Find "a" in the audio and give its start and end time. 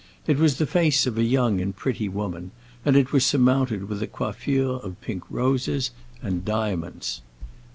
1.19-1.23, 4.01-4.07